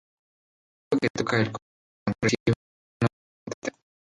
El 0.93 0.97
músico 0.97 0.99
que 0.99 1.09
toca 1.23 1.37
el 1.37 1.43
contrabajo 1.43 2.17
recibe 2.23 2.43
el 2.47 2.53
nombre 2.53 3.09
de 3.11 3.53
contrabajista. 3.53 3.79